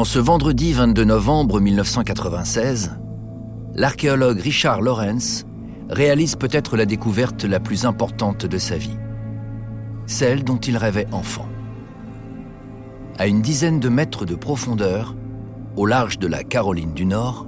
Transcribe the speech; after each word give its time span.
En 0.00 0.04
ce 0.04 0.18
vendredi 0.18 0.72
22 0.72 1.04
novembre 1.04 1.60
1996, 1.60 2.92
l'archéologue 3.74 4.40
Richard 4.40 4.80
Lawrence 4.80 5.44
réalise 5.90 6.36
peut-être 6.36 6.78
la 6.78 6.86
découverte 6.86 7.44
la 7.44 7.60
plus 7.60 7.84
importante 7.84 8.46
de 8.46 8.56
sa 8.56 8.78
vie, 8.78 8.96
celle 10.06 10.42
dont 10.42 10.56
il 10.56 10.78
rêvait 10.78 11.06
enfant. 11.12 11.46
À 13.18 13.26
une 13.26 13.42
dizaine 13.42 13.78
de 13.78 13.90
mètres 13.90 14.24
de 14.24 14.34
profondeur, 14.34 15.14
au 15.76 15.84
large 15.84 16.18
de 16.18 16.28
la 16.28 16.44
Caroline 16.44 16.94
du 16.94 17.04
Nord, 17.04 17.46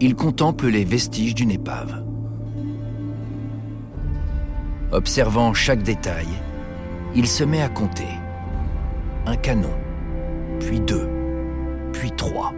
il 0.00 0.14
contemple 0.14 0.68
les 0.68 0.86
vestiges 0.86 1.34
d'une 1.34 1.50
épave. 1.50 2.02
Observant 4.90 5.52
chaque 5.52 5.82
détail, 5.82 6.28
il 7.14 7.26
se 7.26 7.44
met 7.44 7.60
à 7.60 7.68
compter. 7.68 8.08
Un 9.26 9.36
canon, 9.36 9.76
puis 10.60 10.80
deux, 10.80 11.17
trois, 12.16 12.52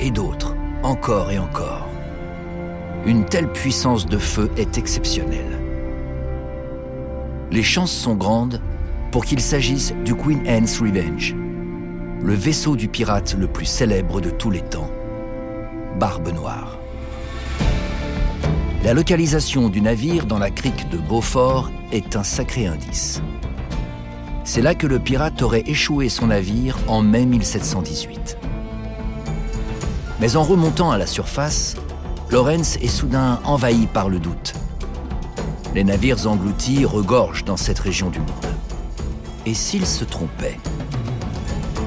et 0.00 0.10
d'autres, 0.10 0.54
encore 0.82 1.30
et 1.30 1.38
encore. 1.38 1.86
Une 3.04 3.24
telle 3.24 3.50
puissance 3.50 4.06
de 4.06 4.18
feu 4.18 4.50
est 4.56 4.78
exceptionnelle. 4.78 5.60
Les 7.50 7.62
chances 7.62 7.92
sont 7.92 8.14
grandes 8.14 8.60
pour 9.12 9.24
qu'il 9.24 9.40
s'agisse 9.40 9.94
du 10.04 10.14
Queen 10.14 10.46
Anne's 10.46 10.80
Revenge, 10.80 11.34
le 12.22 12.34
vaisseau 12.34 12.76
du 12.76 12.88
pirate 12.88 13.36
le 13.38 13.46
plus 13.46 13.66
célèbre 13.66 14.20
de 14.20 14.30
tous 14.30 14.50
les 14.50 14.62
temps, 14.62 14.90
Barbe 15.98 16.32
Noire. 16.32 16.78
La 18.84 18.94
localisation 18.94 19.68
du 19.68 19.80
navire 19.80 20.26
dans 20.26 20.38
la 20.38 20.50
crique 20.50 20.88
de 20.90 20.98
Beaufort 20.98 21.70
est 21.92 22.16
un 22.16 22.22
sacré 22.22 22.66
indice. 22.66 23.20
C'est 24.46 24.62
là 24.62 24.76
que 24.76 24.86
le 24.86 25.00
pirate 25.00 25.42
aurait 25.42 25.64
échoué 25.66 26.08
son 26.08 26.28
navire 26.28 26.78
en 26.86 27.02
mai 27.02 27.26
1718. 27.26 28.38
Mais 30.20 30.36
en 30.36 30.44
remontant 30.44 30.92
à 30.92 30.98
la 30.98 31.06
surface, 31.06 31.74
Lawrence 32.30 32.76
est 32.76 32.86
soudain 32.86 33.40
envahi 33.44 33.88
par 33.88 34.08
le 34.08 34.20
doute. 34.20 34.54
Les 35.74 35.82
navires 35.82 36.28
engloutis 36.28 36.84
regorgent 36.84 37.44
dans 37.44 37.56
cette 37.56 37.80
région 37.80 38.08
du 38.08 38.20
monde. 38.20 38.28
Et 39.46 39.52
s'il 39.52 39.84
se 39.84 40.04
trompait 40.04 40.58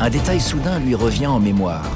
Un 0.02 0.10
détail 0.10 0.42
soudain 0.42 0.80
lui 0.80 0.96
revient 0.96 1.28
en 1.28 1.40
mémoire. 1.40 1.90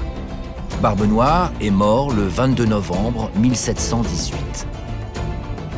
Barbe 0.81 1.05
Noire 1.05 1.51
est 1.59 1.71
mort 1.71 2.11
le 2.11 2.25
22 2.25 2.65
novembre 2.65 3.29
1718 3.35 4.67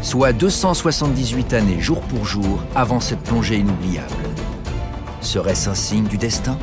soit 0.03 0.33
278 0.33 1.53
années 1.53 1.81
jour 1.81 1.99
pour 2.02 2.25
jour 2.25 2.59
avant 2.75 2.99
cette 2.99 3.22
plongée 3.22 3.58
inoubliable. 3.58 4.24
Serait-ce 5.25 5.71
un 5.71 5.73
signe 5.73 6.05
du 6.05 6.19
destin? 6.19 6.55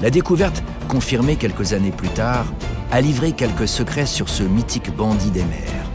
La 0.00 0.10
découverte, 0.10 0.62
confirmée 0.86 1.34
quelques 1.34 1.72
années 1.72 1.90
plus 1.90 2.08
tard, 2.08 2.46
a 2.92 3.00
livré 3.00 3.32
quelques 3.32 3.66
secrets 3.66 4.06
sur 4.06 4.28
ce 4.28 4.44
mythique 4.44 4.94
bandit 4.94 5.32
des 5.32 5.42
mers. 5.42 5.90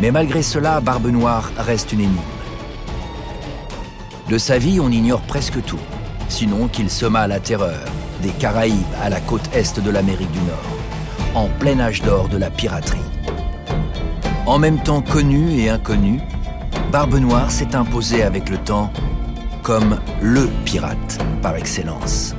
Mais 0.00 0.12
malgré 0.12 0.42
cela, 0.44 0.80
Barbe 0.80 1.08
Noire 1.08 1.50
reste 1.58 1.92
une 1.92 2.02
énigme. 2.02 2.20
De 4.28 4.38
sa 4.38 4.58
vie, 4.58 4.78
on 4.78 4.92
ignore 4.92 5.22
presque 5.22 5.60
tout, 5.64 5.80
sinon 6.28 6.68
qu'il 6.68 6.88
sema 6.88 7.26
la 7.26 7.40
terreur 7.40 7.84
des 8.22 8.30
Caraïbes 8.30 8.94
à 9.02 9.10
la 9.10 9.20
côte 9.20 9.50
est 9.52 9.80
de 9.80 9.90
l'Amérique 9.90 10.30
du 10.30 10.38
Nord, 10.38 11.34
en 11.34 11.48
plein 11.58 11.80
âge 11.80 12.02
d'or 12.02 12.28
de 12.28 12.36
la 12.36 12.50
piraterie. 12.50 12.98
En 14.46 14.60
même 14.60 14.78
temps 14.78 15.02
connu 15.02 15.58
et 15.58 15.68
inconnu, 15.68 16.20
Barbe 16.92 17.16
Noire 17.16 17.50
s'est 17.50 17.74
imposé 17.74 18.22
avec 18.22 18.50
le 18.50 18.58
temps 18.58 18.92
comme 19.68 20.00
le 20.22 20.48
pirate 20.64 21.18
par 21.42 21.54
excellence. 21.54 22.34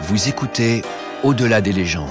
Vous 0.00 0.28
écoutez 0.28 0.82
Au-delà 1.22 1.60
des 1.60 1.70
légendes. 1.70 2.08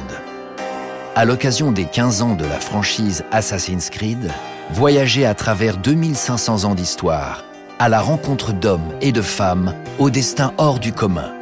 À 1.13 1.25
l'occasion 1.25 1.73
des 1.73 1.83
15 1.83 2.21
ans 2.21 2.35
de 2.35 2.45
la 2.45 2.61
franchise 2.61 3.25
Assassin's 3.33 3.89
Creed, 3.89 4.31
voyagez 4.71 5.25
à 5.25 5.33
travers 5.33 5.75
2500 5.75 6.63
ans 6.63 6.73
d'histoire, 6.73 7.43
à 7.79 7.89
la 7.89 7.99
rencontre 7.99 8.53
d'hommes 8.53 8.93
et 9.01 9.11
de 9.11 9.21
femmes 9.21 9.75
au 9.99 10.09
destin 10.09 10.53
hors 10.57 10.79
du 10.79 10.93
commun. 10.93 11.33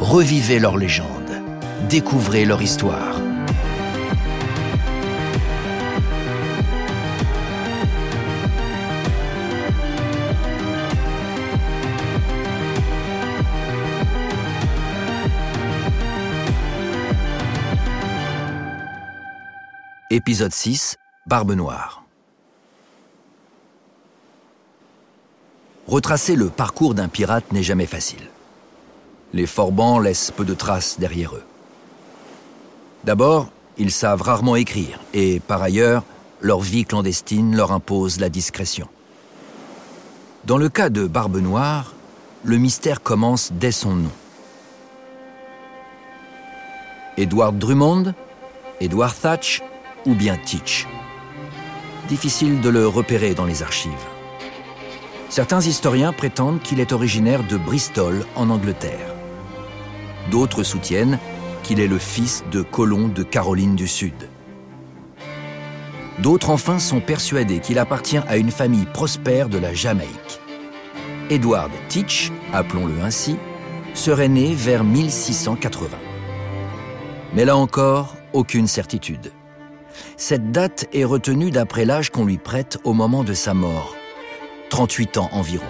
Revivez 0.00 0.58
leurs 0.58 0.76
légendes, 0.76 1.40
découvrez 1.88 2.44
leur 2.44 2.60
histoire. 2.60 3.15
Épisode 20.16 20.54
6 20.54 20.96
Barbe 21.26 21.52
Noire. 21.52 22.02
Retracer 25.86 26.36
le 26.36 26.48
parcours 26.48 26.94
d'un 26.94 27.08
pirate 27.08 27.52
n'est 27.52 27.62
jamais 27.62 27.84
facile. 27.84 28.30
Les 29.34 29.44
forbans 29.44 29.98
laissent 29.98 30.30
peu 30.30 30.46
de 30.46 30.54
traces 30.54 30.98
derrière 30.98 31.34
eux. 31.34 31.44
D'abord, 33.04 33.50
ils 33.76 33.90
savent 33.90 34.22
rarement 34.22 34.56
écrire 34.56 35.00
et, 35.12 35.38
par 35.38 35.62
ailleurs, 35.62 36.02
leur 36.40 36.60
vie 36.60 36.86
clandestine 36.86 37.54
leur 37.54 37.70
impose 37.70 38.18
la 38.18 38.30
discrétion. 38.30 38.88
Dans 40.46 40.56
le 40.56 40.70
cas 40.70 40.88
de 40.88 41.06
Barbe 41.06 41.36
Noire, 41.36 41.92
le 42.42 42.56
mystère 42.56 43.02
commence 43.02 43.52
dès 43.52 43.70
son 43.70 43.96
nom. 43.96 44.12
Edward 47.18 47.58
Drummond, 47.58 48.14
Edward 48.80 49.14
Thatch 49.20 49.62
ou 50.06 50.14
bien 50.14 50.36
Teach. 50.36 50.86
Difficile 52.08 52.60
de 52.60 52.68
le 52.68 52.86
repérer 52.86 53.34
dans 53.34 53.44
les 53.44 53.62
archives. 53.62 53.92
Certains 55.28 55.60
historiens 55.60 56.12
prétendent 56.12 56.62
qu'il 56.62 56.80
est 56.80 56.92
originaire 56.92 57.42
de 57.42 57.56
Bristol, 57.56 58.24
en 58.36 58.48
Angleterre. 58.48 59.14
D'autres 60.30 60.62
soutiennent 60.62 61.18
qu'il 61.62 61.80
est 61.80 61.88
le 61.88 61.98
fils 61.98 62.44
de 62.52 62.62
colons 62.62 63.08
de 63.08 63.22
Caroline 63.22 63.74
du 63.74 63.88
Sud. 63.88 64.30
D'autres 66.20 66.50
enfin 66.50 66.78
sont 66.78 67.00
persuadés 67.00 67.58
qu'il 67.58 67.78
appartient 67.78 68.20
à 68.28 68.36
une 68.36 68.50
famille 68.50 68.86
prospère 68.86 69.48
de 69.48 69.58
la 69.58 69.74
Jamaïque. 69.74 70.40
Edward 71.28 71.72
Teach, 71.88 72.30
appelons-le 72.52 73.02
ainsi, 73.02 73.36
serait 73.94 74.28
né 74.28 74.54
vers 74.54 74.84
1680. 74.84 75.88
Mais 77.34 77.44
là 77.44 77.56
encore, 77.56 78.16
aucune 78.32 78.68
certitude. 78.68 79.32
Cette 80.16 80.50
date 80.50 80.86
est 80.92 81.04
retenue 81.04 81.50
d'après 81.50 81.84
l'âge 81.84 82.10
qu'on 82.10 82.24
lui 82.24 82.38
prête 82.38 82.78
au 82.84 82.92
moment 82.92 83.24
de 83.24 83.34
sa 83.34 83.54
mort, 83.54 83.94
38 84.70 85.18
ans 85.18 85.28
environ. 85.32 85.66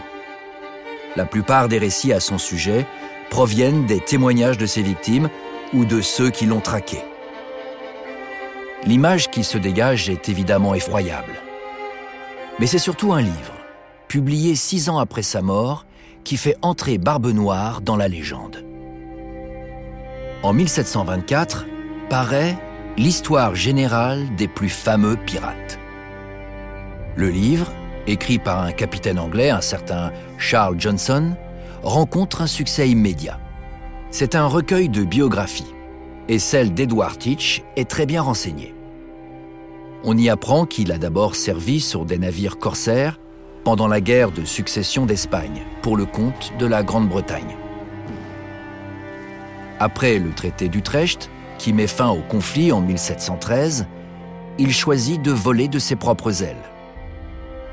La 1.17 1.25
plupart 1.25 1.69
des 1.69 1.79
récits 1.79 2.13
à 2.13 2.21
son 2.21 2.39
sujet 2.39 2.87
proviennent 3.31 3.87
des 3.87 4.01
témoignages 4.01 4.59
de 4.59 4.67
ses 4.67 4.83
victimes 4.83 5.31
ou 5.73 5.85
de 5.85 6.01
ceux 6.01 6.31
qui 6.31 6.47
l'ont 6.47 6.61
traqué. 6.61 6.99
L'image 8.85 9.31
qui 9.31 9.43
se 9.43 9.59
dégage 9.59 10.09
est 10.09 10.29
évidemment 10.29 10.75
effroyable. 10.75 11.33
Mais 12.59 12.67
c'est 12.67 12.79
surtout 12.79 13.13
un 13.13 13.23
livre, 13.23 13.55
publié 14.09 14.55
six 14.55 14.89
ans 14.89 14.99
après 14.99 15.23
sa 15.23 15.43
mort, 15.43 15.87
qui 16.23 16.37
fait 16.37 16.57
entrer 16.63 16.99
Barbe 16.99 17.27
Noire 17.29 17.81
dans 17.81 17.97
la 17.97 18.09
légende. 18.09 18.65
En 20.43 20.53
1724, 20.53 21.67
paraît 22.09 22.57
L'histoire 22.99 23.55
générale 23.55 24.35
des 24.37 24.49
plus 24.49 24.71
fameux 24.71 25.17
pirates. 25.17 25.79
Le 27.15 27.29
livre, 27.29 27.71
écrit 28.07 28.39
par 28.39 28.63
un 28.63 28.73
capitaine 28.73 29.19
anglais, 29.19 29.51
un 29.51 29.61
certain 29.61 30.13
Charles 30.39 30.81
Johnson, 30.81 31.35
rencontre 31.83 32.41
un 32.41 32.47
succès 32.47 32.89
immédiat. 32.89 33.39
C'est 34.11 34.35
un 34.35 34.47
recueil 34.47 34.89
de 34.89 35.05
biographies. 35.05 35.75
et 36.29 36.39
celle 36.41 36.75
d'Edward 36.75 37.19
Teach 37.19 37.63
est 37.77 37.89
très 37.89 38.07
bien 38.07 38.23
renseignée. 38.23 38.75
On 40.03 40.17
y 40.17 40.29
apprend 40.29 40.65
qu'il 40.65 40.91
a 40.91 40.99
d'abord 40.99 41.37
servi 41.37 41.81
sur 41.81 42.05
des 42.05 42.19
navires 42.19 42.59
corsaires 42.59 43.21
pendant 43.63 43.87
la 43.87 44.01
guerre 44.01 44.33
de 44.33 44.45
succession 44.45 45.07
d'Espagne 45.07 45.63
pour 45.83 45.97
le 45.97 46.05
compte 46.07 46.53
de 46.59 46.67
la 46.67 46.83
Grande-Bretagne. 46.83 47.57
Après 49.79 50.19
le 50.19 50.31
traité 50.31 50.69
d'Utrecht, 50.69 51.31
qui 51.59 51.73
met 51.73 51.87
fin 51.87 52.11
au 52.11 52.21
conflit 52.21 52.73
en 52.73 52.81
1713, 52.81 53.87
il 54.59 54.73
choisit 54.73 55.21
de 55.21 55.33
voler 55.33 55.69
de 55.69 55.79
ses 55.79 55.97
propres 55.97 56.43
ailes. 56.43 56.57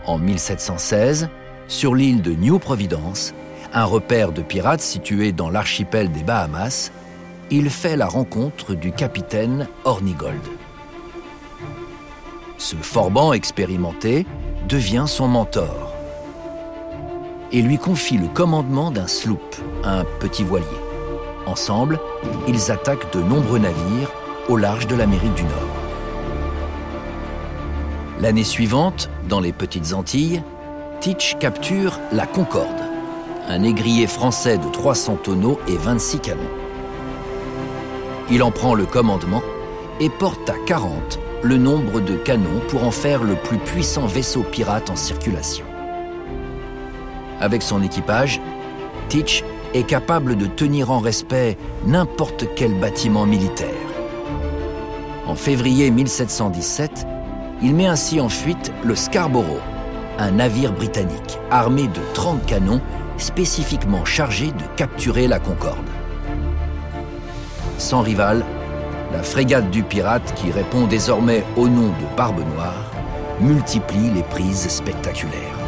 En 0.05 0.17
1716, 0.17 1.29
sur 1.67 1.95
l'île 1.95 2.21
de 2.21 2.33
New 2.33 2.59
Providence, 2.59 3.33
un 3.73 3.85
repère 3.85 4.31
de 4.31 4.41
pirates 4.41 4.81
situé 4.81 5.31
dans 5.31 5.49
l'archipel 5.49 6.11
des 6.11 6.23
Bahamas, 6.23 6.91
il 7.51 7.69
fait 7.69 7.97
la 7.97 8.07
rencontre 8.07 8.73
du 8.73 8.91
capitaine 8.91 9.67
Hornigold. 9.83 10.41
Ce 12.57 12.75
forban 12.75 13.33
expérimenté 13.33 14.25
devient 14.67 15.05
son 15.07 15.27
mentor 15.27 15.93
et 17.51 17.61
lui 17.61 17.77
confie 17.77 18.17
le 18.17 18.27
commandement 18.27 18.91
d'un 18.91 19.07
sloop, 19.07 19.55
un 19.83 20.03
petit 20.19 20.43
voilier. 20.43 20.82
Ensemble, 21.45 21.99
ils 22.47 22.71
attaquent 22.71 23.11
de 23.13 23.21
nombreux 23.21 23.59
navires 23.59 24.11
au 24.47 24.57
large 24.57 24.87
de 24.87 24.95
l'Amérique 24.95 25.33
du 25.35 25.43
Nord. 25.43 25.83
L'année 28.19 28.43
suivante, 28.43 29.09
dans 29.27 29.41
les 29.41 29.51
Petites 29.51 29.93
Antilles, 29.93 30.41
Teach 31.01 31.35
capture 31.39 31.99
la 32.13 32.25
Concorde, 32.25 32.81
un 33.49 33.59
négrier 33.59 34.07
français 34.07 34.57
de 34.57 34.69
300 34.71 35.17
tonneaux 35.23 35.59
et 35.67 35.75
26 35.75 36.19
canons. 36.19 36.39
Il 38.31 38.41
en 38.41 38.51
prend 38.51 38.73
le 38.73 38.85
commandement 38.85 39.41
et 39.99 40.09
porte 40.09 40.49
à 40.49 40.55
40 40.65 41.19
le 41.43 41.57
nombre 41.57 41.99
de 41.99 42.15
canons 42.15 42.61
pour 42.69 42.85
en 42.85 42.91
faire 42.91 43.21
le 43.23 43.35
plus 43.35 43.57
puissant 43.57 44.05
vaisseau 44.05 44.43
pirate 44.43 44.89
en 44.89 44.95
circulation. 44.95 45.65
Avec 47.41 47.61
son 47.61 47.83
équipage, 47.83 48.39
Teach 49.09 49.43
est 49.73 49.83
capable 49.83 50.35
de 50.35 50.45
tenir 50.45 50.91
en 50.91 50.99
respect 50.99 51.57
n'importe 51.85 52.45
quel 52.55 52.73
bâtiment 52.73 53.25
militaire. 53.25 53.69
En 55.27 55.35
février 55.35 55.89
1717, 55.89 57.07
il 57.61 57.73
met 57.73 57.87
ainsi 57.87 58.19
en 58.19 58.29
fuite 58.29 58.71
le 58.83 58.95
Scarborough, 58.95 59.61
un 60.19 60.31
navire 60.31 60.73
britannique 60.73 61.39
armé 61.49 61.83
de 61.83 62.01
30 62.13 62.45
canons 62.45 62.81
spécifiquement 63.17 64.05
chargé 64.05 64.47
de 64.47 64.63
capturer 64.75 65.27
la 65.27 65.39
Concorde. 65.39 65.77
Sans 67.77 68.01
rival, 68.01 68.43
la 69.11 69.23
frégate 69.23 69.69
du 69.69 69.83
pirate, 69.83 70.33
qui 70.35 70.51
répond 70.51 70.87
désormais 70.87 71.43
au 71.55 71.67
nom 71.67 71.87
de 71.87 72.17
Barbe 72.17 72.41
Noire, 72.53 72.91
multiplie 73.39 74.09
les 74.11 74.23
prises 74.23 74.67
spectaculaires. 74.67 75.62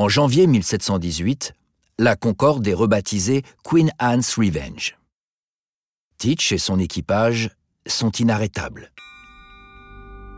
En 0.00 0.08
janvier 0.08 0.46
1718, 0.46 1.52
la 1.98 2.16
Concorde 2.16 2.66
est 2.66 2.72
rebaptisée 2.72 3.42
Queen 3.62 3.90
Anne's 3.98 4.34
Revenge. 4.34 4.96
Teach 6.16 6.52
et 6.52 6.56
son 6.56 6.78
équipage 6.78 7.50
sont 7.86 8.10
inarrêtables. 8.12 8.92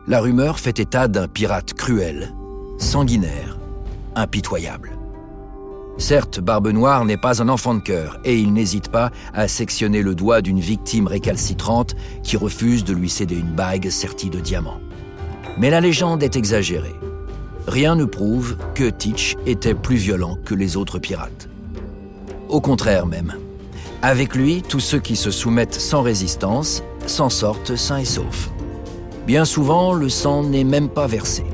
La 0.08 0.20
rumeur 0.20 0.58
fait 0.58 0.80
état 0.80 1.06
d'un 1.06 1.28
pirate 1.28 1.74
cruel, 1.74 2.34
sanguinaire, 2.76 3.56
impitoyable. 4.16 4.98
Certes, 5.96 6.40
Barbe 6.40 6.72
Noire 6.72 7.04
n'est 7.04 7.16
pas 7.16 7.40
un 7.40 7.48
enfant 7.48 7.76
de 7.76 7.82
cœur 7.82 8.18
et 8.24 8.36
il 8.36 8.52
n'hésite 8.52 8.88
pas 8.88 9.12
à 9.32 9.46
sectionner 9.46 10.02
le 10.02 10.16
doigt 10.16 10.42
d'une 10.42 10.58
victime 10.58 11.06
récalcitrante 11.06 11.94
qui 12.24 12.36
refuse 12.36 12.82
de 12.82 12.94
lui 12.94 13.08
céder 13.08 13.36
une 13.36 13.54
bague 13.54 13.90
sertie 13.90 14.28
de 14.28 14.40
diamants. 14.40 14.80
Mais 15.56 15.70
la 15.70 15.80
légende 15.80 16.24
est 16.24 16.34
exagérée. 16.34 16.96
Rien 17.66 17.94
ne 17.94 18.04
prouve 18.04 18.56
que 18.74 18.90
Teach 18.90 19.36
était 19.46 19.74
plus 19.74 19.96
violent 19.96 20.36
que 20.44 20.54
les 20.54 20.76
autres 20.76 20.98
pirates. 20.98 21.48
Au 22.48 22.60
contraire 22.60 23.06
même. 23.06 23.34
Avec 24.02 24.34
lui, 24.34 24.62
tous 24.62 24.80
ceux 24.80 24.98
qui 24.98 25.16
se 25.16 25.30
soumettent 25.30 25.74
sans 25.74 26.02
résistance 26.02 26.82
s'en 27.06 27.30
sortent 27.30 27.76
sains 27.76 27.98
et 27.98 28.04
saufs. 28.04 28.50
Bien 29.26 29.44
souvent, 29.44 29.92
le 29.92 30.08
sang 30.08 30.42
n'est 30.42 30.64
même 30.64 30.88
pas 30.88 31.06
versé. 31.06 31.44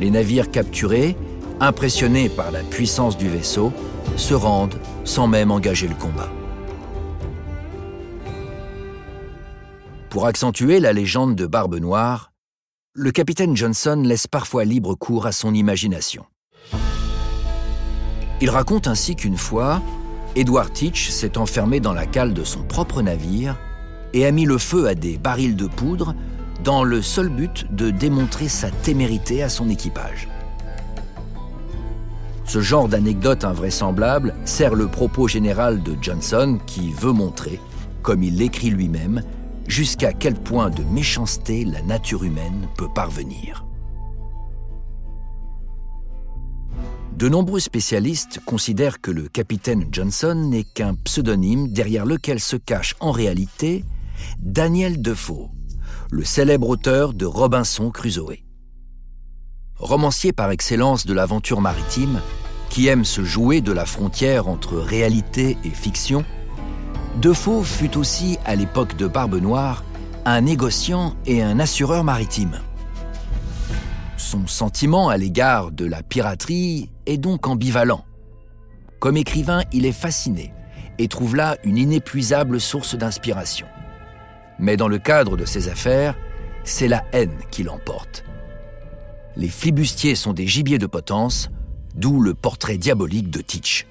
Les 0.00 0.10
navires 0.10 0.50
capturés 0.50 1.16
impressionnés 1.60 2.28
par 2.28 2.50
la 2.50 2.60
puissance 2.60 3.16
du 3.16 3.28
vaisseau, 3.28 3.72
se 4.16 4.34
rendent 4.34 4.78
sans 5.04 5.26
même 5.26 5.50
engager 5.50 5.88
le 5.88 5.94
combat. 5.94 6.28
Pour 10.10 10.26
accentuer 10.26 10.80
la 10.80 10.92
légende 10.92 11.36
de 11.36 11.46
Barbe 11.46 11.76
Noire, 11.76 12.32
le 13.00 13.12
capitaine 13.12 13.56
Johnson 13.56 14.02
laisse 14.04 14.26
parfois 14.26 14.64
libre 14.64 14.96
cours 14.96 15.26
à 15.26 15.30
son 15.30 15.54
imagination. 15.54 16.24
Il 18.40 18.50
raconte 18.50 18.88
ainsi 18.88 19.14
qu'une 19.14 19.36
fois, 19.36 19.80
Edward 20.34 20.72
Teach 20.72 21.10
s'est 21.10 21.38
enfermé 21.38 21.78
dans 21.78 21.92
la 21.92 22.06
cale 22.06 22.34
de 22.34 22.42
son 22.42 22.64
propre 22.64 23.00
navire 23.00 23.56
et 24.14 24.26
a 24.26 24.32
mis 24.32 24.46
le 24.46 24.58
feu 24.58 24.88
à 24.88 24.96
des 24.96 25.16
barils 25.16 25.54
de 25.54 25.68
poudre 25.68 26.16
dans 26.64 26.82
le 26.82 27.00
seul 27.00 27.28
but 27.28 27.72
de 27.72 27.90
démontrer 27.90 28.48
sa 28.48 28.68
témérité 28.68 29.44
à 29.44 29.48
son 29.48 29.68
équipage. 29.70 30.28
Ce 32.46 32.60
genre 32.60 32.88
d'anecdote 32.88 33.44
invraisemblable 33.44 34.34
sert 34.44 34.74
le 34.74 34.88
propos 34.88 35.28
général 35.28 35.84
de 35.84 35.96
Johnson 36.02 36.58
qui 36.66 36.90
veut 36.90 37.12
montrer, 37.12 37.60
comme 38.02 38.24
il 38.24 38.38
l'écrit 38.38 38.70
lui-même, 38.70 39.22
jusqu'à 39.68 40.12
quel 40.12 40.34
point 40.34 40.70
de 40.70 40.82
méchanceté 40.82 41.64
la 41.64 41.82
nature 41.82 42.24
humaine 42.24 42.66
peut 42.76 42.88
parvenir. 42.92 43.64
De 47.16 47.28
nombreux 47.28 47.60
spécialistes 47.60 48.40
considèrent 48.46 49.00
que 49.00 49.10
le 49.10 49.28
capitaine 49.28 49.86
Johnson 49.90 50.34
n'est 50.34 50.64
qu'un 50.64 50.94
pseudonyme 50.94 51.68
derrière 51.68 52.06
lequel 52.06 52.40
se 52.40 52.56
cache 52.56 52.94
en 53.00 53.10
réalité 53.10 53.84
Daniel 54.38 55.02
Defoe, 55.02 55.50
le 56.10 56.24
célèbre 56.24 56.68
auteur 56.68 57.14
de 57.14 57.26
Robinson 57.26 57.90
Crusoe. 57.90 58.38
Romancier 59.76 60.32
par 60.32 60.50
excellence 60.50 61.06
de 61.06 61.12
l'aventure 61.12 61.60
maritime, 61.60 62.20
qui 62.70 62.86
aime 62.86 63.04
se 63.04 63.24
jouer 63.24 63.60
de 63.60 63.72
la 63.72 63.84
frontière 63.84 64.48
entre 64.48 64.76
réalité 64.76 65.56
et 65.64 65.70
fiction, 65.70 66.24
Defoe 67.16 67.64
fut 67.64 67.96
aussi, 67.96 68.38
à 68.44 68.54
l'époque 68.54 68.96
de 68.96 69.06
Barbe 69.06 69.40
Noire, 69.40 69.84
un 70.24 70.40
négociant 70.42 71.14
et 71.26 71.42
un 71.42 71.58
assureur 71.58 72.04
maritime. 72.04 72.60
Son 74.16 74.46
sentiment 74.46 75.08
à 75.08 75.16
l'égard 75.16 75.72
de 75.72 75.84
la 75.84 76.02
piraterie 76.02 76.90
est 77.06 77.18
donc 77.18 77.46
ambivalent. 77.46 78.04
Comme 79.00 79.16
écrivain, 79.16 79.62
il 79.72 79.86
est 79.86 79.92
fasciné 79.92 80.52
et 80.98 81.08
trouve 81.08 81.36
là 81.36 81.56
une 81.64 81.78
inépuisable 81.78 82.60
source 82.60 82.94
d'inspiration. 82.94 83.66
Mais 84.58 84.76
dans 84.76 84.88
le 84.88 84.98
cadre 84.98 85.36
de 85.36 85.44
ses 85.44 85.68
affaires, 85.68 86.14
c'est 86.64 86.88
la 86.88 87.04
haine 87.12 87.38
qui 87.50 87.62
l'emporte 87.62 88.24
les 89.38 89.48
flibustiers 89.48 90.16
sont 90.16 90.32
des 90.32 90.48
gibiers 90.48 90.78
de 90.78 90.86
potence, 90.86 91.48
d'où 91.94 92.20
le 92.20 92.34
portrait 92.34 92.76
diabolique 92.76 93.30
de 93.30 93.40
Teach. 93.40 93.86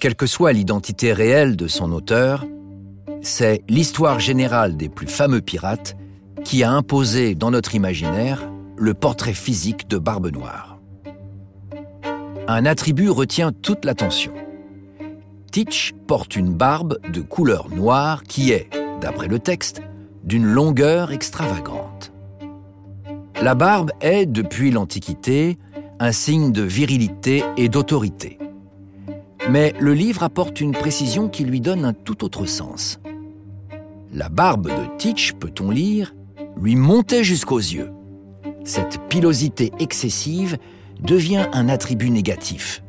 Quelle 0.00 0.14
que 0.14 0.26
soit 0.26 0.52
l'identité 0.52 1.12
réelle 1.12 1.56
de 1.56 1.66
son 1.66 1.90
auteur, 1.90 2.46
c'est 3.20 3.64
l'histoire 3.68 4.20
générale 4.20 4.76
des 4.76 4.88
plus 4.88 5.08
fameux 5.08 5.40
pirates 5.40 5.96
qui 6.44 6.62
a 6.62 6.70
imposé 6.70 7.34
dans 7.34 7.50
notre 7.50 7.74
imaginaire 7.74 8.48
le 8.76 8.94
portrait 8.94 9.34
physique 9.34 9.88
de 9.88 9.98
Barbe 9.98 10.30
Noire. 10.30 10.78
Un 12.46 12.64
attribut 12.64 13.10
retient 13.10 13.50
toute 13.50 13.84
l'attention. 13.84 14.32
Teach 15.50 15.94
porte 16.06 16.36
une 16.36 16.54
barbe 16.54 16.98
de 17.12 17.20
couleur 17.20 17.68
noire 17.68 18.22
qui 18.22 18.52
est, 18.52 18.70
d'après 19.00 19.26
le 19.26 19.40
texte, 19.40 19.82
d'une 20.22 20.46
longueur 20.46 21.10
extravagante. 21.10 22.12
La 23.42 23.56
barbe 23.56 23.90
est, 24.00 24.26
depuis 24.26 24.70
l'Antiquité, 24.70 25.58
un 25.98 26.12
signe 26.12 26.52
de 26.52 26.62
virilité 26.62 27.42
et 27.56 27.68
d'autorité. 27.68 28.38
Mais 29.50 29.74
le 29.80 29.94
livre 29.94 30.22
apporte 30.22 30.60
une 30.60 30.72
précision 30.72 31.28
qui 31.28 31.44
lui 31.44 31.60
donne 31.60 31.84
un 31.84 31.92
tout 31.92 32.24
autre 32.24 32.46
sens. 32.46 33.00
La 34.12 34.28
barbe 34.28 34.68
de 34.68 34.96
Teach, 34.98 35.34
peut-on 35.34 35.70
lire, 35.70 36.14
lui 36.60 36.76
montait 36.76 37.24
jusqu'aux 37.24 37.58
yeux. 37.58 37.90
Cette 38.64 39.00
pilosité 39.08 39.72
excessive 39.78 40.58
devient 41.00 41.46
un 41.52 41.68
attribut 41.68 42.10
négatif. 42.10 42.82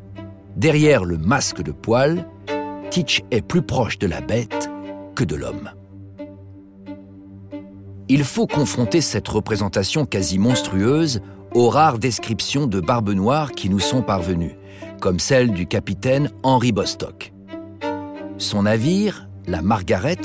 Derrière 0.56 1.06
le 1.06 1.18
masque 1.18 1.62
de 1.62 1.72
poils, 1.72 2.26
Teach 2.90 3.24
est 3.32 3.42
plus 3.42 3.62
proche 3.62 4.00
de 4.00 4.08
la 4.08 4.22
bête 4.22 4.70
que 5.16 5.24
de 5.24 5.36
l'homme 5.36 5.70
il 8.10 8.24
faut 8.24 8.48
confronter 8.48 9.02
cette 9.02 9.28
représentation 9.28 10.06
quasi 10.06 10.40
monstrueuse 10.40 11.22
aux 11.54 11.70
rares 11.70 12.00
descriptions 12.00 12.66
de 12.66 12.80
Barbe 12.80 13.12
Noire 13.12 13.52
qui 13.52 13.70
nous 13.70 13.80
sont 13.80 14.02
parvenues, 14.02 14.56
comme 15.00 15.20
celle 15.20 15.52
du 15.52 15.66
capitaine 15.66 16.32
Henry 16.44 16.72
Bostock. 16.72 17.32
Son 18.38 18.64
navire, 18.64 19.28
la 19.48 19.62
Margaret, 19.62 20.20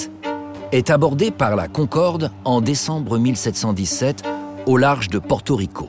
est 0.73 0.91
abordé 0.91 1.31
par 1.31 1.57
la 1.57 1.69
Concorde 1.69 2.31
en 2.45 2.61
décembre 2.61 3.19
1717 3.19 4.23
au 4.67 4.77
large 4.77 5.09
de 5.09 5.19
Porto 5.19 5.57
Rico. 5.57 5.89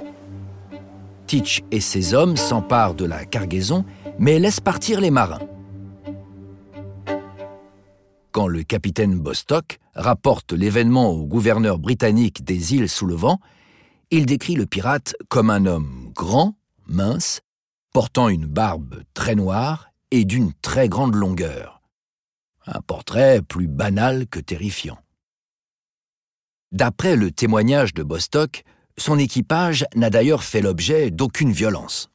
Teach 1.27 1.63
et 1.71 1.81
ses 1.81 2.13
hommes 2.13 2.37
s'emparent 2.37 2.93
de 2.93 3.05
la 3.05 3.25
cargaison, 3.25 3.85
mais 4.19 4.39
laissent 4.39 4.59
partir 4.59 5.01
les 5.01 5.11
marins. 5.11 5.39
Quand 8.31 8.47
le 8.47 8.63
capitaine 8.63 9.17
Bostock 9.17 9.79
rapporte 9.95 10.51
l'événement 10.51 11.09
au 11.09 11.25
gouverneur 11.25 11.79
britannique 11.79 12.43
des 12.43 12.75
îles 12.75 12.89
sous 12.89 13.05
le 13.05 13.15
vent, 13.15 13.39
il 14.11 14.25
décrit 14.25 14.55
le 14.55 14.65
pirate 14.65 15.15
comme 15.29 15.49
un 15.49 15.65
homme 15.65 16.11
grand, 16.13 16.55
mince, 16.87 17.41
portant 17.95 18.27
une 18.27 18.45
barbe 18.45 19.03
très 19.13 19.35
noire 19.35 19.93
et 20.11 20.25
d'une 20.25 20.51
très 20.61 20.89
grande 20.89 21.15
longueur. 21.15 21.81
Un 22.67 22.81
portrait 22.81 23.41
plus 23.41 23.69
banal 23.69 24.27
que 24.27 24.41
terrifiant. 24.41 24.97
D'après 26.73 27.15
le 27.15 27.31
témoignage 27.31 27.93
de 27.93 28.03
Bostock, 28.03 28.65
son 28.97 29.17
équipage 29.17 29.85
n'a 29.95 30.09
d'ailleurs 30.09 30.43
fait 30.43 30.59
l'objet 30.59 31.09
d'aucune 31.09 31.53
violence. 31.53 32.09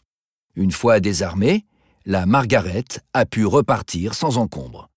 Une 0.54 0.70
fois 0.70 1.00
désarmée, 1.00 1.64
la 2.04 2.26
Margaret 2.26 2.84
a 3.14 3.24
pu 3.24 3.46
repartir 3.46 4.12
sans 4.12 4.36
encombre. 4.36 4.90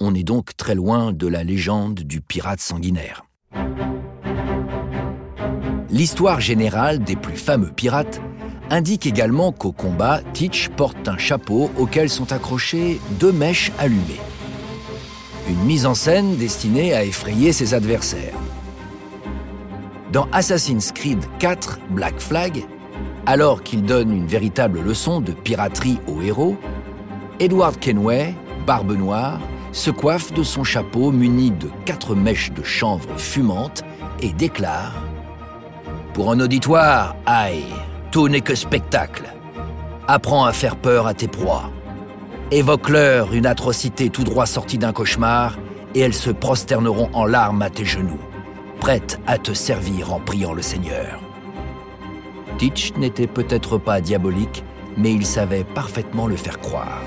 On 0.00 0.14
est 0.14 0.22
donc 0.22 0.54
très 0.54 0.74
loin 0.74 1.14
de 1.14 1.26
la 1.26 1.44
légende 1.44 2.00
du 2.00 2.20
pirate 2.20 2.60
sanguinaire. 2.60 3.24
L'histoire 5.88 6.42
générale 6.42 7.02
des 7.02 7.16
plus 7.16 7.38
fameux 7.38 7.72
pirates 7.72 8.20
indique 8.70 9.06
également 9.06 9.52
qu'au 9.52 9.72
combat, 9.72 10.20
Teach 10.32 10.68
porte 10.70 11.08
un 11.08 11.18
chapeau 11.18 11.70
auquel 11.78 12.08
sont 12.08 12.32
accrochées 12.32 13.00
deux 13.18 13.32
mèches 13.32 13.72
allumées. 13.78 14.20
Une 15.48 15.62
mise 15.64 15.86
en 15.86 15.94
scène 15.94 16.36
destinée 16.36 16.94
à 16.94 17.04
effrayer 17.04 17.52
ses 17.52 17.74
adversaires. 17.74 18.34
Dans 20.12 20.28
Assassin's 20.32 20.92
Creed 20.92 21.22
4 21.38 21.80
Black 21.90 22.18
Flag, 22.18 22.64
alors 23.26 23.62
qu'il 23.62 23.82
donne 23.82 24.12
une 24.16 24.26
véritable 24.26 24.80
leçon 24.80 25.20
de 25.20 25.32
piraterie 25.32 25.98
aux 26.06 26.22
héros, 26.22 26.56
Edward 27.40 27.78
Kenway, 27.78 28.34
barbe 28.66 28.92
noire, 28.92 29.40
se 29.72 29.90
coiffe 29.90 30.32
de 30.32 30.42
son 30.42 30.62
chapeau 30.62 31.10
muni 31.10 31.50
de 31.50 31.68
quatre 31.84 32.14
mèches 32.14 32.52
de 32.52 32.62
chanvre 32.62 33.18
fumantes 33.18 33.82
et 34.22 34.32
déclare 34.32 34.94
Pour 36.12 36.30
un 36.30 36.38
auditoire, 36.38 37.16
aïe, 37.26 37.64
tout 38.14 38.28
n'est 38.28 38.42
que 38.42 38.54
spectacle. 38.54 39.24
Apprends 40.06 40.44
à 40.44 40.52
faire 40.52 40.76
peur 40.76 41.08
à 41.08 41.14
tes 41.14 41.26
proies. 41.26 41.72
Évoque-leur 42.52 43.34
une 43.34 43.44
atrocité 43.44 44.08
tout 44.08 44.22
droit 44.22 44.46
sortie 44.46 44.78
d'un 44.78 44.92
cauchemar 44.92 45.58
et 45.96 46.00
elles 46.00 46.14
se 46.14 46.30
prosterneront 46.30 47.10
en 47.12 47.26
larmes 47.26 47.62
à 47.62 47.70
tes 47.70 47.84
genoux, 47.84 48.20
prêtes 48.78 49.18
à 49.26 49.36
te 49.36 49.52
servir 49.52 50.14
en 50.14 50.20
priant 50.20 50.52
le 50.52 50.62
Seigneur. 50.62 51.18
Teach 52.56 52.92
n'était 52.96 53.26
peut-être 53.26 53.78
pas 53.78 54.00
diabolique, 54.00 54.62
mais 54.96 55.12
il 55.12 55.26
savait 55.26 55.64
parfaitement 55.64 56.28
le 56.28 56.36
faire 56.36 56.60
croire. 56.60 57.02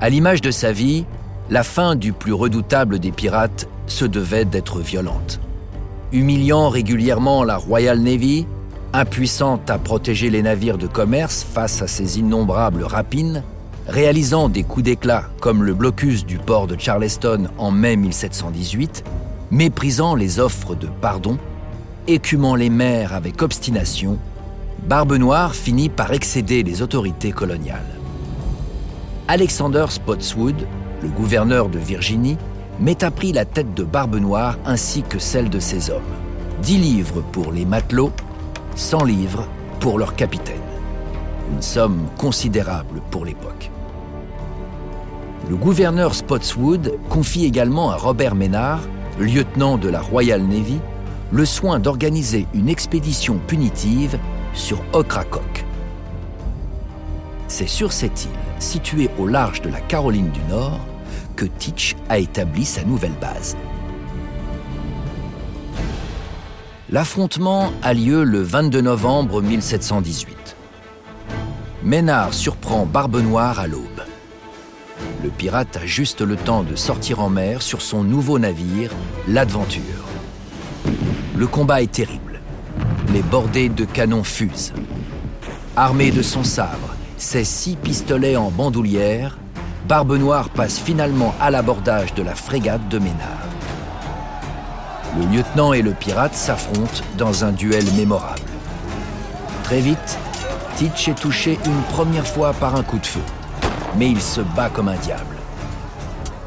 À 0.00 0.08
l'image 0.08 0.40
de 0.40 0.50
sa 0.50 0.72
vie, 0.72 1.04
la 1.50 1.62
fin 1.62 1.94
du 1.94 2.14
plus 2.14 2.32
redoutable 2.32 2.98
des 2.98 3.12
pirates 3.12 3.68
se 3.86 4.06
devait 4.06 4.46
d'être 4.46 4.78
violente. 4.78 5.40
Humiliant 6.12 6.68
régulièrement 6.68 7.42
la 7.42 7.56
Royal 7.56 7.98
Navy, 7.98 8.46
impuissante 8.92 9.70
à 9.70 9.78
protéger 9.78 10.28
les 10.28 10.42
navires 10.42 10.76
de 10.76 10.86
commerce 10.86 11.42
face 11.42 11.80
à 11.80 11.86
ses 11.86 12.18
innombrables 12.18 12.84
rapines, 12.84 13.42
réalisant 13.88 14.50
des 14.50 14.62
coups 14.62 14.84
d'éclat 14.84 15.24
comme 15.40 15.62
le 15.62 15.72
blocus 15.72 16.26
du 16.26 16.36
port 16.36 16.66
de 16.66 16.78
Charleston 16.78 17.48
en 17.56 17.70
mai 17.70 17.96
1718, 17.96 19.04
méprisant 19.50 20.14
les 20.14 20.38
offres 20.38 20.74
de 20.74 20.86
pardon, 21.00 21.38
écumant 22.06 22.56
les 22.56 22.68
mers 22.68 23.14
avec 23.14 23.40
obstination, 23.40 24.18
Barbe 24.86 25.14
Noire 25.14 25.54
finit 25.54 25.88
par 25.88 26.12
excéder 26.12 26.62
les 26.62 26.82
autorités 26.82 27.32
coloniales. 27.32 27.98
Alexander 29.28 29.86
Spotswood, 29.88 30.66
le 31.02 31.08
gouverneur 31.08 31.70
de 31.70 31.78
Virginie, 31.78 32.36
met 32.82 33.04
à 33.04 33.12
prix 33.12 33.32
la 33.32 33.44
tête 33.44 33.74
de 33.74 33.84
Barbe 33.84 34.16
Noire 34.16 34.58
ainsi 34.66 35.02
que 35.02 35.20
celle 35.20 35.48
de 35.48 35.60
ses 35.60 35.88
hommes. 35.90 36.02
10 36.62 36.78
livres 36.78 37.22
pour 37.30 37.52
les 37.52 37.64
matelots, 37.64 38.10
100 38.74 39.04
livres 39.04 39.46
pour 39.78 40.00
leur 40.00 40.16
capitaine. 40.16 40.56
Une 41.52 41.62
somme 41.62 42.08
considérable 42.18 43.00
pour 43.12 43.24
l'époque. 43.24 43.70
Le 45.48 45.54
gouverneur 45.54 46.14
Spotswood 46.14 46.98
confie 47.08 47.44
également 47.44 47.92
à 47.92 47.96
Robert 47.96 48.34
Ménard, 48.34 48.80
lieutenant 49.20 49.78
de 49.78 49.88
la 49.88 50.00
Royal 50.00 50.42
Navy, 50.42 50.80
le 51.30 51.44
soin 51.44 51.78
d'organiser 51.78 52.48
une 52.52 52.68
expédition 52.68 53.38
punitive 53.46 54.18
sur 54.54 54.82
Ocracoke. 54.92 55.64
C'est 57.46 57.68
sur 57.68 57.92
cette 57.92 58.24
île, 58.24 58.30
située 58.58 59.08
au 59.18 59.28
large 59.28 59.62
de 59.62 59.70
la 59.70 59.80
Caroline 59.80 60.30
du 60.30 60.40
Nord, 60.48 60.80
que 61.36 61.44
Teach 61.44 61.96
a 62.08 62.18
établi 62.18 62.64
sa 62.64 62.84
nouvelle 62.84 63.16
base. 63.20 63.56
L'affrontement 66.90 67.72
a 67.82 67.94
lieu 67.94 68.22
le 68.22 68.42
22 68.42 68.82
novembre 68.82 69.40
1718. 69.40 70.56
Ménard 71.82 72.34
surprend 72.34 72.84
Barbe 72.84 73.16
Noire 73.16 73.58
à 73.58 73.66
l'aube. 73.66 74.02
Le 75.22 75.30
pirate 75.30 75.78
a 75.78 75.86
juste 75.86 76.20
le 76.20 76.36
temps 76.36 76.62
de 76.64 76.76
sortir 76.76 77.20
en 77.20 77.30
mer 77.30 77.62
sur 77.62 77.80
son 77.80 78.04
nouveau 78.04 78.38
navire, 78.38 78.90
l'Adventure. 79.26 79.82
Le 81.36 81.46
combat 81.46 81.80
est 81.80 81.90
terrible. 81.90 82.40
Les 83.12 83.22
bordées 83.22 83.68
de 83.68 83.84
canons 83.84 84.24
fusent. 84.24 84.74
Armé 85.76 86.10
de 86.10 86.22
son 86.22 86.44
sabre, 86.44 86.94
ses 87.16 87.44
six 87.44 87.76
pistolets 87.76 88.36
en 88.36 88.50
bandoulière, 88.50 89.38
Barbe 89.88 90.16
Noire 90.16 90.48
passe 90.48 90.78
finalement 90.78 91.34
à 91.40 91.50
l'abordage 91.50 92.14
de 92.14 92.22
la 92.22 92.36
frégate 92.36 92.88
de 92.88 92.98
Ménard. 93.00 93.48
Le 95.18 95.26
lieutenant 95.26 95.72
et 95.72 95.82
le 95.82 95.92
pirate 95.92 96.34
s'affrontent 96.34 97.02
dans 97.18 97.44
un 97.44 97.50
duel 97.50 97.84
mémorable. 97.96 98.40
Très 99.64 99.80
vite, 99.80 100.18
Teach 100.76 101.08
est 101.08 101.20
touché 101.20 101.58
une 101.66 101.82
première 101.92 102.26
fois 102.26 102.52
par 102.52 102.76
un 102.76 102.84
coup 102.84 102.98
de 102.98 103.06
feu, 103.06 103.20
mais 103.98 104.08
il 104.08 104.20
se 104.20 104.40
bat 104.40 104.70
comme 104.70 104.88
un 104.88 104.96
diable. 104.96 105.36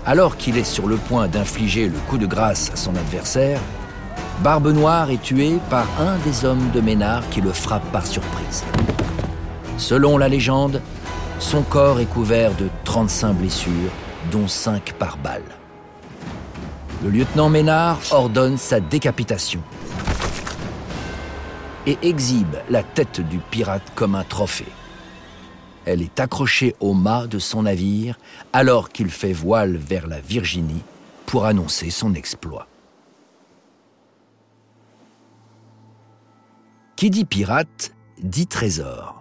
Alors 0.06 0.38
qu'il 0.38 0.58
est 0.58 0.64
sur 0.64 0.88
le 0.88 0.96
point 0.96 1.28
d'infliger 1.28 1.88
le 1.88 1.98
coup 2.10 2.18
de 2.18 2.26
grâce 2.26 2.72
à 2.72 2.78
son 2.78 2.96
adversaire, 2.96 3.60
Barbe 4.44 4.68
Noire 4.68 5.12
est 5.12 5.22
tué 5.22 5.58
par 5.70 5.86
un 6.00 6.18
des 6.26 6.46
hommes 6.46 6.72
de 6.74 6.80
Ménard 6.80 7.28
qui 7.30 7.42
le 7.42 7.52
frappe 7.52 7.86
par 7.92 8.08
surprise. 8.08 8.64
Selon 9.78 10.18
la 10.18 10.30
légende, 10.30 10.82
son 11.40 11.64
corps 11.64 12.00
est 12.00 12.06
couvert 12.06 12.56
de 12.56 12.70
35 12.86 13.34
blessures, 13.34 13.92
dont 14.32 14.48
5 14.48 14.94
par 14.94 15.18
balle. 15.18 15.44
Le 17.04 17.10
lieutenant 17.10 17.50
Ménard 17.50 18.00
ordonne 18.12 18.58
sa 18.58 18.80
décapitation 18.80 19.62
et 21.86 21.98
exhibe 22.02 22.56
la 22.70 22.84
tête 22.84 23.22
du 23.22 23.38
pirate 23.38 23.92
comme 23.96 24.16
un 24.16 24.24
trophée. 24.24 24.72
Elle 25.86 26.02
est 26.02 26.20
accrochée 26.20 26.76
au 26.80 26.94
mât 26.94 27.28
de 27.28 27.38
son 27.38 27.64
navire 27.64 28.18
alors 28.54 28.90
qu'il 28.90 29.10
fait 29.10 29.34
voile 29.34 29.78
vers 29.78 30.08
la 30.08 30.20
Virginie 30.20 30.82
pour 31.28 31.46
annoncer 31.46 31.92
son 31.92 32.16
exploit. 32.16 32.68
Qui 36.96 37.10
dit 37.10 37.26
pirate 37.26 37.92
dit 38.24 38.48
trésor. 38.48 39.15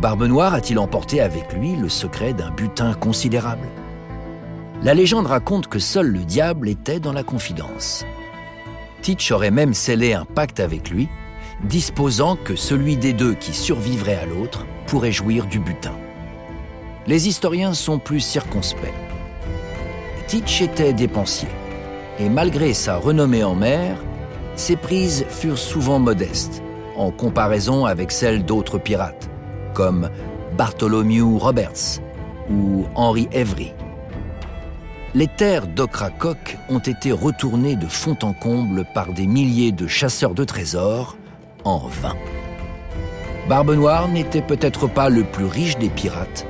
Barbe 0.00 0.22
Noire 0.22 0.54
a-t-il 0.54 0.78
emporté 0.78 1.20
avec 1.20 1.52
lui 1.52 1.76
le 1.76 1.90
secret 1.90 2.32
d'un 2.32 2.50
butin 2.50 2.94
considérable? 2.94 3.68
La 4.82 4.94
légende 4.94 5.26
raconte 5.26 5.66
que 5.66 5.78
seul 5.78 6.06
le 6.06 6.20
diable 6.20 6.70
était 6.70 7.00
dans 7.00 7.12
la 7.12 7.22
confidence. 7.22 8.06
Teach 9.02 9.30
aurait 9.30 9.50
même 9.50 9.74
scellé 9.74 10.14
un 10.14 10.24
pacte 10.24 10.58
avec 10.58 10.88
lui, 10.88 11.10
disposant 11.64 12.36
que 12.36 12.56
celui 12.56 12.96
des 12.96 13.12
deux 13.12 13.34
qui 13.34 13.52
survivrait 13.52 14.16
à 14.16 14.24
l'autre 14.24 14.64
pourrait 14.86 15.12
jouir 15.12 15.44
du 15.44 15.58
butin. 15.58 15.94
Les 17.06 17.28
historiens 17.28 17.74
sont 17.74 17.98
plus 17.98 18.20
circonspects. 18.20 18.94
Teach 20.28 20.62
était 20.62 20.94
dépensier, 20.94 21.48
et 22.18 22.30
malgré 22.30 22.72
sa 22.72 22.96
renommée 22.96 23.44
en 23.44 23.54
mer, 23.54 23.98
ses 24.56 24.76
prises 24.76 25.26
furent 25.28 25.58
souvent 25.58 25.98
modestes, 25.98 26.62
en 26.96 27.10
comparaison 27.10 27.84
avec 27.84 28.12
celles 28.12 28.46
d'autres 28.46 28.78
pirates 28.78 29.29
comme 29.74 30.10
Bartholomew 30.56 31.38
Roberts 31.38 32.00
ou 32.50 32.86
Henry 32.94 33.28
Avery. 33.34 33.72
Les 35.14 35.26
terres 35.26 35.66
d'Ocracoke 35.66 36.56
ont 36.68 36.78
été 36.78 37.10
retournées 37.10 37.76
de 37.76 37.86
fond 37.86 38.16
en 38.22 38.32
comble 38.32 38.84
par 38.94 39.12
des 39.12 39.26
milliers 39.26 39.72
de 39.72 39.86
chasseurs 39.86 40.34
de 40.34 40.44
trésors 40.44 41.16
en 41.64 41.78
vain. 41.78 42.14
Barbe 43.48 43.72
Noire 43.72 44.06
n'était 44.08 44.42
peut-être 44.42 44.86
pas 44.86 45.08
le 45.08 45.24
plus 45.24 45.46
riche 45.46 45.76
des 45.78 45.88
pirates, 45.88 46.46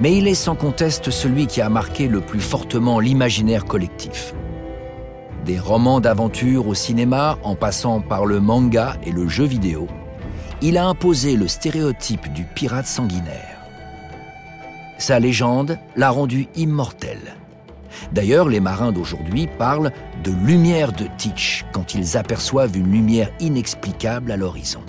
mais 0.00 0.16
il 0.16 0.26
est 0.26 0.34
sans 0.34 0.56
conteste 0.56 1.10
celui 1.10 1.46
qui 1.46 1.60
a 1.60 1.68
marqué 1.68 2.08
le 2.08 2.20
plus 2.20 2.40
fortement 2.40 2.98
l'imaginaire 2.98 3.64
collectif. 3.64 4.34
Des 5.44 5.60
romans 5.60 6.00
d'aventure 6.00 6.66
au 6.66 6.74
cinéma 6.74 7.38
en 7.44 7.54
passant 7.54 8.00
par 8.00 8.26
le 8.26 8.40
manga 8.40 8.96
et 9.04 9.12
le 9.12 9.28
jeu 9.28 9.44
vidéo, 9.44 9.86
il 10.62 10.76
a 10.76 10.86
imposé 10.86 11.36
le 11.36 11.48
stéréotype 11.48 12.32
du 12.32 12.44
pirate 12.44 12.86
sanguinaire. 12.86 13.58
Sa 14.98 15.18
légende 15.18 15.78
l'a 15.96 16.10
rendu 16.10 16.48
immortel. 16.56 17.18
D'ailleurs, 18.12 18.48
les 18.48 18.60
marins 18.60 18.92
d'aujourd'hui 18.92 19.48
parlent 19.58 19.92
de 20.22 20.30
lumière 20.30 20.92
de 20.92 21.06
Teach 21.16 21.64
quand 21.72 21.94
ils 21.94 22.16
aperçoivent 22.16 22.76
une 22.76 22.90
lumière 22.90 23.30
inexplicable 23.40 24.30
à 24.30 24.36
l'horizon. 24.36 24.82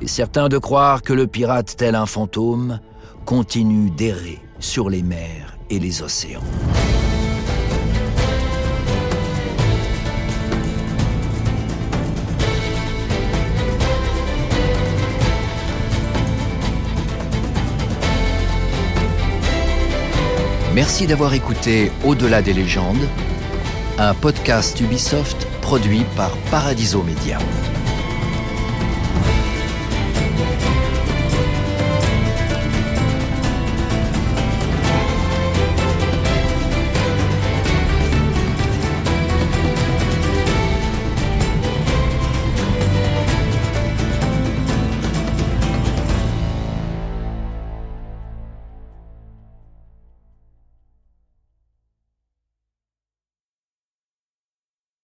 Et 0.00 0.08
certains 0.08 0.48
de 0.48 0.58
croire 0.58 1.02
que 1.02 1.12
le 1.12 1.26
pirate, 1.26 1.74
tel 1.76 1.94
un 1.94 2.06
fantôme, 2.06 2.80
continue 3.24 3.90
d'errer 3.90 4.40
sur 4.58 4.90
les 4.90 5.02
mers 5.02 5.56
et 5.70 5.78
les 5.78 6.02
océans. 6.02 6.42
Merci 20.74 21.06
d'avoir 21.06 21.34
écouté 21.34 21.92
Au-delà 22.02 22.40
des 22.40 22.54
légendes, 22.54 23.06
un 23.98 24.14
podcast 24.14 24.80
Ubisoft 24.80 25.46
produit 25.60 26.04
par 26.16 26.34
Paradiso 26.50 27.02
Media. 27.02 27.38